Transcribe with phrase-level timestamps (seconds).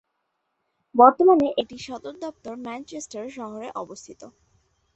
[0.95, 4.21] বর্তমানে, এটির সদর দফতর ম্যানচেস্টার শহরে অবস্থিত।